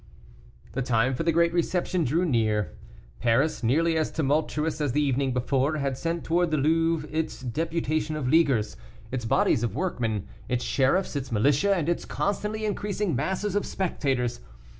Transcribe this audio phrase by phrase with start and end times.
[0.71, 2.73] The time for the great reception drew near.
[3.19, 8.15] Paris, nearly as tumultuous as the evening before, had sent towards the Louvre its deputation
[8.15, 8.77] of leaguers,
[9.11, 14.39] its bodies of workmen, its sheriffs, its militia, and its constantly increasing masses of spectators.